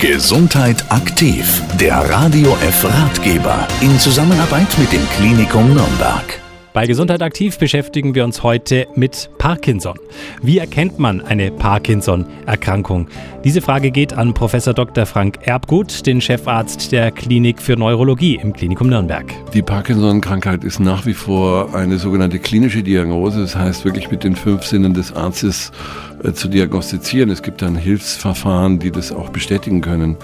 [0.00, 6.40] Gesundheit aktiv, der Radio F Ratgeber in Zusammenarbeit mit dem Klinikum Nürnberg.
[6.72, 9.98] Bei Gesundheit aktiv beschäftigen wir uns heute mit Parkinson.
[10.40, 13.08] Wie erkennt man eine Parkinson-Erkrankung?
[13.44, 15.04] Diese Frage geht an Professor Dr.
[15.04, 19.26] Frank Erbgut, den Chefarzt der Klinik für Neurologie im Klinikum Nürnberg.
[19.52, 23.40] Die Parkinson-Krankheit ist nach wie vor eine sogenannte klinische Diagnose.
[23.40, 25.72] Das heißt wirklich mit den fünf Sinnen des Arztes
[26.34, 27.30] zu diagnostizieren.
[27.30, 30.16] Es gibt dann Hilfsverfahren, die das auch bestätigen können.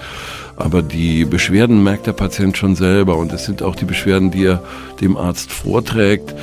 [0.57, 4.45] Aber die Beschwerden merkt der Patient schon selber und es sind auch die Beschwerden, die
[4.45, 4.63] er
[4.99, 6.33] dem Arzt vorträgt.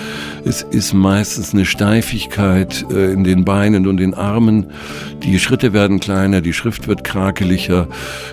[0.45, 4.70] Es ist meistens eine Steifigkeit äh, in den Beinen und den Armen.
[5.24, 7.88] Die Schritte werden kleiner, die Schrift wird krakeliger,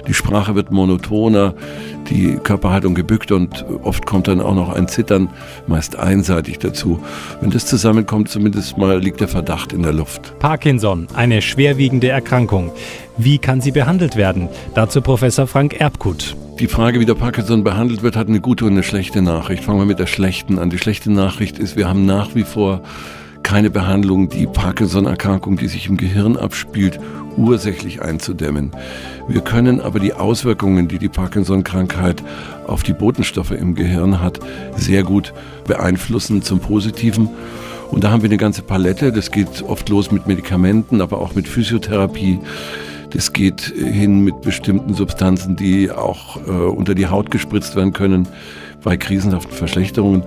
[0.08, 1.55] die Sprache wird monotoner,
[2.12, 5.30] die Körperhaltung gebückt und oft kommt dann auch noch ein Zittern,
[5.66, 7.02] meist einseitig dazu.
[7.40, 10.38] Wenn das zusammenkommt, zumindest mal liegt der Verdacht in der Luft.
[10.38, 12.72] Parkinson, eine schwerwiegende Erkrankung.
[13.18, 14.50] Wie kann sie behandelt werden?
[14.74, 16.36] Dazu Professor Frank Erbkut.
[16.60, 19.63] Die Frage, wie der Parkinson behandelt wird, hat eine gute und eine schlechte Nachricht.
[19.63, 20.70] Fangen wir mit der schlechten an.
[20.70, 22.82] Die schlechte Nachricht ist, wir haben nach wie vor
[23.44, 27.00] keine Behandlung, die Parkinson-Erkrankung, die sich im Gehirn abspielt,
[27.38, 28.72] ursächlich einzudämmen.
[29.28, 32.24] Wir können aber die Auswirkungen, die die Parkinson-Krankheit
[32.68, 34.40] auf die Botenstoffe im Gehirn hat,
[34.78, 35.34] sehr gut
[35.68, 37.30] beeinflussen zum Positiven.
[37.92, 39.12] Und da haben wir eine ganze Palette.
[39.12, 42.40] Das geht oft los mit Medikamenten, aber auch mit Physiotherapie
[43.12, 48.28] das geht hin mit bestimmten Substanzen, die auch äh, unter die Haut gespritzt werden können
[48.84, 50.24] bei krisenhaften Verschlechterungen.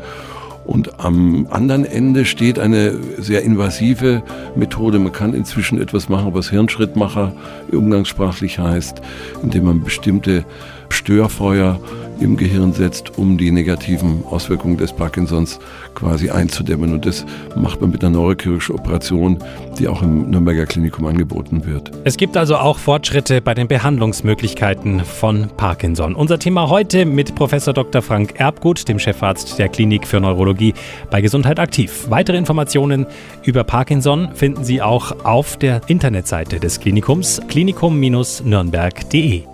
[0.67, 4.23] Und am anderen Ende steht eine sehr invasive
[4.55, 4.99] Methode.
[4.99, 7.33] Man kann inzwischen etwas machen, was Hirnschrittmacher
[7.71, 9.01] umgangssprachlich heißt,
[9.43, 10.45] indem man bestimmte
[10.89, 11.81] Störfeuer
[12.25, 15.61] im Gehirn setzt, um die negativen Auswirkungen des Parkinsons
[15.95, 16.93] quasi einzudämmen.
[16.93, 19.39] Und das macht man mit einer neurochirurgischen Operation,
[19.79, 21.91] die auch im Nürnberger Klinikum angeboten wird.
[22.05, 26.15] Es gibt also auch Fortschritte bei den Behandlungsmöglichkeiten von Parkinson.
[26.15, 28.03] Unser Thema heute mit Professor Dr.
[28.03, 30.75] Frank Erbgut, dem Chefarzt der Klinik für Neurologie
[31.11, 32.07] bei Gesundheit aktiv.
[32.09, 33.07] Weitere Informationen
[33.45, 39.54] über Parkinson finden Sie auch auf der Internetseite des Klinikums klinikum-nürnberg.de.